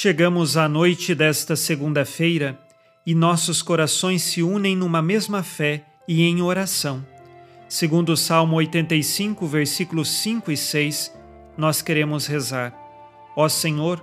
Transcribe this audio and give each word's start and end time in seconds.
Chegamos 0.00 0.56
à 0.56 0.68
noite 0.68 1.12
desta 1.12 1.56
segunda-feira 1.56 2.56
e 3.04 3.16
nossos 3.16 3.62
corações 3.62 4.22
se 4.22 4.44
unem 4.44 4.76
numa 4.76 5.02
mesma 5.02 5.42
fé 5.42 5.84
e 6.06 6.22
em 6.22 6.40
oração. 6.40 7.04
Segundo 7.68 8.10
o 8.10 8.16
Salmo 8.16 8.54
85, 8.58 9.44
versículos 9.44 10.08
5 10.08 10.52
e 10.52 10.56
6, 10.56 11.12
nós 11.56 11.82
queremos 11.82 12.28
rezar: 12.28 12.72
Ó 13.34 13.48
Senhor, 13.48 14.00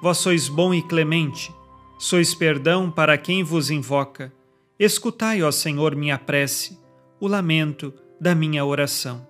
vós 0.00 0.16
sois 0.16 0.48
bom 0.48 0.72
e 0.72 0.80
clemente, 0.80 1.54
sois 1.98 2.34
perdão 2.34 2.90
para 2.90 3.18
quem 3.18 3.42
vos 3.42 3.70
invoca. 3.70 4.32
Escutai, 4.78 5.42
ó 5.42 5.50
Senhor, 5.50 5.94
minha 5.94 6.16
prece, 6.16 6.78
o 7.20 7.28
lamento 7.28 7.92
da 8.18 8.34
minha 8.34 8.64
oração. 8.64 9.26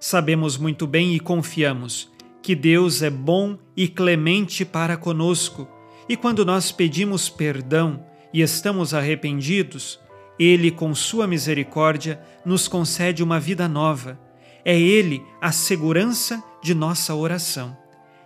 Sabemos 0.00 0.58
muito 0.58 0.88
bem 0.88 1.14
e 1.14 1.20
confiamos 1.20 2.10
que 2.42 2.54
Deus 2.54 3.02
é 3.02 3.10
bom 3.10 3.58
e 3.76 3.88
clemente 3.88 4.64
para 4.64 4.96
conosco, 4.96 5.68
e 6.08 6.16
quando 6.16 6.44
nós 6.44 6.72
pedimos 6.72 7.28
perdão, 7.28 8.04
e 8.32 8.42
estamos 8.42 8.94
arrependidos, 8.94 10.00
Ele, 10.38 10.70
com 10.70 10.94
Sua 10.94 11.26
misericórdia, 11.26 12.20
nos 12.44 12.68
concede 12.68 13.22
uma 13.22 13.38
vida 13.38 13.68
nova. 13.68 14.18
É 14.64 14.78
Ele 14.78 15.22
a 15.40 15.52
segurança 15.52 16.42
de 16.62 16.74
nossa 16.74 17.14
oração. 17.14 17.76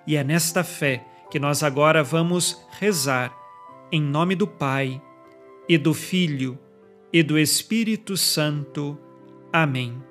E 0.06 0.16
é 0.16 0.24
nesta 0.24 0.62
fé 0.62 1.04
que 1.30 1.38
nós 1.38 1.62
agora 1.62 2.02
vamos 2.02 2.64
rezar, 2.78 3.34
em 3.90 4.00
nome 4.00 4.34
do 4.34 4.46
Pai, 4.46 5.00
e 5.68 5.78
do 5.78 5.94
Filho, 5.94 6.58
e 7.12 7.22
do 7.22 7.38
Espírito 7.38 8.16
Santo. 8.16 8.98
Amém. 9.52 10.02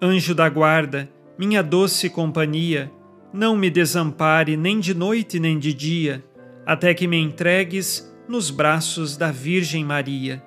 Anjo 0.00 0.34
da 0.34 0.48
guarda, 0.48 1.10
minha 1.38 1.62
doce 1.62 2.08
companhia, 2.10 2.92
não 3.34 3.56
me 3.56 3.68
desampare 3.68 4.56
nem 4.56 4.78
de 4.78 4.94
noite 4.94 5.40
nem 5.40 5.58
de 5.58 5.74
dia, 5.74 6.24
até 6.64 6.94
que 6.94 7.08
me 7.08 7.16
entregues 7.16 8.08
nos 8.28 8.48
braços 8.48 9.16
da 9.16 9.32
Virgem 9.32 9.84
Maria. 9.84 10.40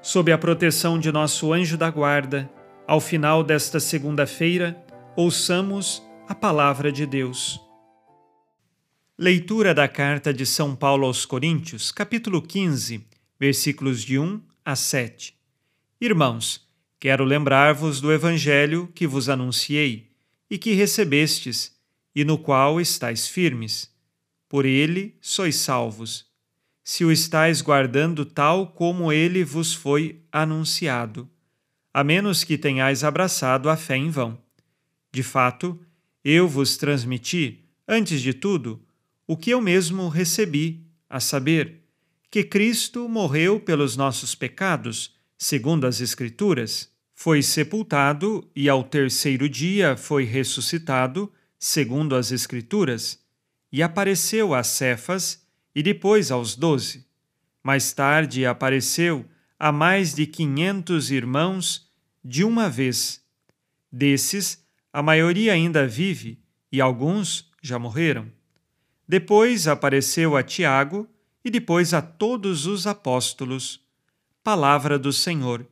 Sob 0.00 0.32
a 0.32 0.38
proteção 0.38 0.98
de 0.98 1.12
nosso 1.12 1.52
anjo 1.52 1.76
da 1.76 1.90
guarda, 1.90 2.50
ao 2.86 2.98
final 2.98 3.44
desta 3.44 3.78
segunda-feira, 3.78 4.82
ouçamos 5.14 6.02
a 6.26 6.34
palavra 6.34 6.90
de 6.90 7.04
Deus. 7.04 7.60
Leitura 9.18 9.74
da 9.74 9.86
carta 9.86 10.32
de 10.32 10.46
São 10.46 10.74
Paulo 10.74 11.06
aos 11.06 11.26
Coríntios, 11.26 11.92
capítulo 11.92 12.40
15, 12.40 13.06
versículos 13.38 14.02
de 14.02 14.18
1 14.18 14.40
a 14.64 14.74
7. 14.74 15.36
Irmãos, 16.00 16.66
quero 16.98 17.22
lembrar-vos 17.22 18.00
do 18.00 18.10
evangelho 18.10 18.90
que 18.94 19.06
vos 19.06 19.28
anunciei 19.28 20.08
e 20.50 20.56
que 20.56 20.72
recebestes, 20.72 21.78
e 22.14 22.24
no 22.24 22.38
qual 22.38 22.80
estáis 22.80 23.26
firmes. 23.26 23.90
Por 24.48 24.64
ele 24.66 25.16
sois 25.20 25.56
salvos 25.56 26.30
se 26.92 27.04
o 27.04 27.12
estáis 27.12 27.60
guardando 27.60 28.24
tal 28.24 28.66
como 28.66 29.12
ele 29.12 29.44
vos 29.44 29.72
foi 29.72 30.20
anunciado, 30.32 31.30
a 31.94 32.02
menos 32.02 32.42
que 32.42 32.58
tenhais 32.58 33.04
abraçado 33.04 33.70
a 33.70 33.76
fé 33.76 33.96
em 33.96 34.10
vão. 34.10 34.36
De 35.12 35.22
fato, 35.22 35.78
eu 36.24 36.48
vos 36.48 36.76
transmiti, 36.76 37.64
antes 37.86 38.20
de 38.20 38.34
tudo, 38.34 38.82
o 39.24 39.36
que 39.36 39.50
eu 39.50 39.60
mesmo 39.60 40.08
recebi, 40.08 40.84
a 41.08 41.20
saber, 41.20 41.84
que 42.28 42.42
Cristo 42.42 43.08
morreu 43.08 43.60
pelos 43.60 43.96
nossos 43.96 44.34
pecados, 44.34 45.14
segundo 45.38 45.86
as 45.86 46.00
Escrituras, 46.00 46.90
foi 47.14 47.40
sepultado 47.40 48.48
e 48.54 48.68
ao 48.68 48.82
terceiro 48.82 49.48
dia 49.48 49.96
foi 49.96 50.24
ressuscitado, 50.24 51.32
segundo 51.60 52.16
as 52.16 52.32
Escrituras, 52.32 53.20
e 53.70 53.82
apareceu 53.82 54.54
a 54.54 54.64
Cefas 54.64 55.46
e 55.74 55.82
depois 55.82 56.30
aos 56.30 56.56
doze. 56.56 57.06
Mais 57.62 57.92
tarde 57.92 58.46
apareceu 58.46 59.26
a 59.58 59.70
mais 59.70 60.14
de 60.14 60.26
quinhentos 60.26 61.10
irmãos 61.10 61.88
de 62.24 62.42
uma 62.42 62.68
vez. 62.68 63.22
Desses, 63.92 64.64
a 64.90 65.02
maioria 65.02 65.52
ainda 65.52 65.86
vive 65.86 66.42
e 66.72 66.80
alguns 66.80 67.50
já 67.62 67.78
morreram. 67.78 68.32
Depois 69.06 69.68
apareceu 69.68 70.36
a 70.36 70.42
Tiago 70.42 71.06
e 71.44 71.50
depois 71.50 71.92
a 71.92 72.00
todos 72.00 72.66
os 72.66 72.86
apóstolos. 72.86 73.84
Palavra 74.42 74.98
do 74.98 75.12
Senhor. 75.12 75.66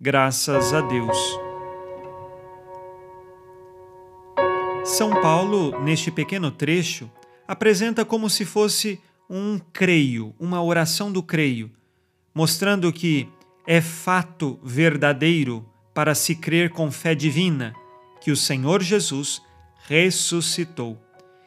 Graças 0.00 0.72
a 0.72 0.80
Deus. 0.80 1.43
São 4.94 5.10
Paulo, 5.20 5.82
neste 5.82 6.08
pequeno 6.08 6.52
trecho, 6.52 7.10
apresenta 7.48 8.04
como 8.04 8.30
se 8.30 8.44
fosse 8.44 9.00
um 9.28 9.58
creio, 9.72 10.32
uma 10.38 10.62
oração 10.62 11.10
do 11.10 11.20
creio, 11.20 11.68
mostrando 12.32 12.92
que 12.92 13.28
é 13.66 13.80
fato 13.80 14.56
verdadeiro 14.62 15.68
para 15.92 16.14
se 16.14 16.36
crer 16.36 16.70
com 16.70 16.92
fé 16.92 17.12
divina 17.12 17.74
que 18.20 18.30
o 18.30 18.36
Senhor 18.36 18.84
Jesus 18.84 19.42
ressuscitou. 19.88 20.96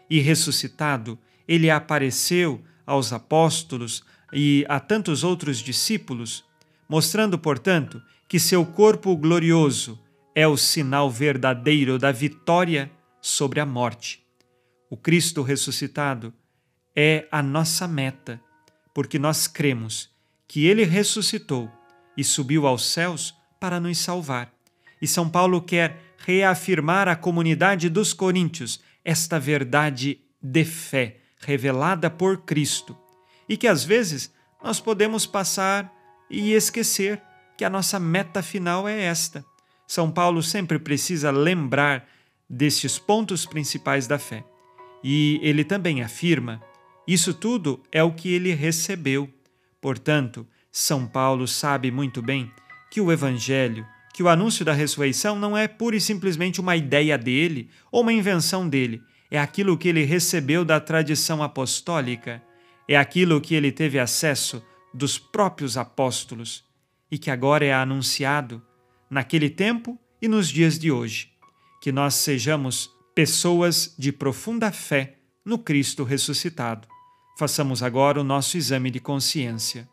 E 0.09 0.19
ressuscitado, 0.19 1.17
ele 1.47 1.69
apareceu 1.69 2.61
aos 2.85 3.13
apóstolos 3.13 4.03
e 4.33 4.65
a 4.67 4.77
tantos 4.77 5.23
outros 5.23 5.59
discípulos, 5.59 6.43
mostrando, 6.89 7.39
portanto, 7.39 8.01
que 8.27 8.41
seu 8.41 8.65
corpo 8.65 9.15
glorioso 9.15 9.97
é 10.35 10.45
o 10.45 10.57
sinal 10.57 11.09
verdadeiro 11.09 11.97
da 11.97 12.11
vitória 12.11 12.91
sobre 13.27 13.59
a 13.59 13.65
morte. 13.65 14.25
O 14.89 14.95
Cristo 14.95 15.41
ressuscitado 15.41 16.33
é 16.95 17.27
a 17.29 17.43
nossa 17.43 17.87
meta, 17.87 18.41
porque 18.93 19.19
nós 19.19 19.47
cremos 19.47 20.09
que 20.47 20.65
ele 20.65 20.85
ressuscitou 20.85 21.69
e 22.15 22.23
subiu 22.23 22.65
aos 22.65 22.85
céus 22.85 23.35
para 23.59 23.79
nos 23.79 23.97
salvar. 23.97 24.51
E 25.01 25.07
São 25.07 25.29
Paulo 25.29 25.61
quer 25.61 26.15
reafirmar 26.17 27.07
à 27.07 27.15
comunidade 27.15 27.89
dos 27.89 28.13
coríntios 28.13 28.79
esta 29.03 29.39
verdade 29.39 30.21
de 30.41 30.63
fé 30.63 31.17
revelada 31.39 32.09
por 32.09 32.43
Cristo 32.43 32.97
e 33.47 33.55
que 33.55 33.67
às 33.67 33.83
vezes 33.83 34.33
nós 34.63 34.79
podemos 34.79 35.25
passar 35.25 35.93
e 36.29 36.53
esquecer 36.53 37.21
que 37.57 37.65
a 37.65 37.69
nossa 37.69 37.99
meta 37.99 38.41
final 38.41 38.87
é 38.87 39.03
esta. 39.03 39.45
São 39.85 40.11
Paulo 40.11 40.41
sempre 40.41 40.79
precisa 40.79 41.29
lembrar 41.29 42.07
destes 42.49 42.97
pontos 42.97 43.45
principais 43.45 44.07
da 44.07 44.17
fé. 44.17 44.43
E 45.03 45.39
ele 45.43 45.63
também 45.63 46.01
afirma 46.01 46.61
isso 47.07 47.33
tudo 47.33 47.81
é 47.89 48.03
o 48.03 48.11
que 48.11 48.33
ele 48.33 48.53
recebeu. 48.53 49.29
Portanto, 49.79 50.45
São 50.69 51.07
Paulo 51.07 51.47
sabe 51.47 51.89
muito 51.89 52.21
bem 52.21 52.51
que 52.91 52.99
o 52.99 53.11
Evangelho, 53.13 53.87
que 54.13 54.21
o 54.21 54.27
anúncio 54.27 54.65
da 54.65 54.73
ressurreição 54.73 55.39
não 55.39 55.57
é 55.57 55.69
pura 55.69 55.95
e 55.95 56.01
simplesmente 56.01 56.59
uma 56.59 56.75
ideia 56.75 57.17
dele 57.17 57.69
ou 57.89 58.01
uma 58.01 58.11
invenção 58.11 58.67
dele, 58.67 59.01
é 59.31 59.39
aquilo 59.39 59.77
que 59.77 59.87
ele 59.87 60.03
recebeu 60.03 60.65
da 60.65 60.81
tradição 60.81 61.41
apostólica, 61.41 62.43
é 62.89 62.97
aquilo 62.97 63.39
que 63.39 63.55
ele 63.55 63.71
teve 63.71 63.99
acesso 63.99 64.61
dos 64.93 65.17
próprios 65.17 65.77
apóstolos 65.77 66.65
e 67.09 67.17
que 67.17 67.31
agora 67.31 67.63
é 67.63 67.73
anunciado 67.73 68.61
naquele 69.09 69.49
tempo 69.49 69.97
e 70.21 70.27
nos 70.27 70.49
dias 70.49 70.77
de 70.77 70.91
hoje. 70.91 71.36
Que 71.87 71.91
nós 71.93 72.15
sejamos 72.15 72.93
pessoas 73.15 73.95
de 73.97 74.11
profunda 74.11 74.73
fé 74.73 75.19
no 75.45 75.57
Cristo 75.57 76.03
ressuscitado 76.03 76.85
Façamos 77.39 77.81
agora 77.81 78.19
o 78.19 78.25
nosso 78.25 78.57
exame 78.57 78.91
de 78.91 78.99
consciência. 78.99 79.87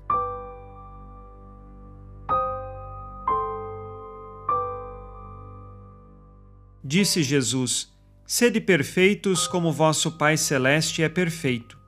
Disse 6.83 7.23
Jesus: 7.23 7.93
Sede 8.27 8.61
perfeitos 8.61 9.47
como 9.47 9.71
vosso 9.71 10.11
Pai 10.19 10.37
Celeste 10.37 11.01
é 11.01 11.09
perfeito. 11.09 11.79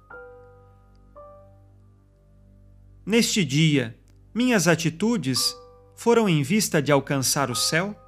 Neste 3.04 3.44
dia, 3.44 3.98
minhas 4.32 4.68
atitudes 4.68 5.52
foram 5.96 6.28
em 6.28 6.44
vista 6.44 6.80
de 6.80 6.92
alcançar 6.92 7.50
o 7.50 7.56
céu? 7.56 8.05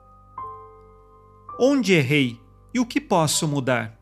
Onde 1.61 1.93
errei 1.95 2.41
e 2.73 2.79
o 2.79 2.87
que 2.87 3.01
posso 3.01 3.49
mudar? 3.49 3.99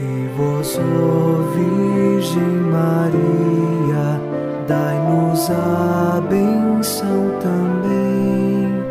E 0.00 0.28
vós, 0.36 0.76
Virgem 1.54 2.42
Maria, 2.42 4.20
dai-nos 4.66 5.48
a 5.48 6.20
benção 6.28 7.38
também. 7.40 8.82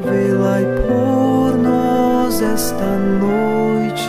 Velai 0.00 0.64
por 0.86 1.54
nós 1.58 2.40
esta 2.40 2.96
noite, 2.96 4.08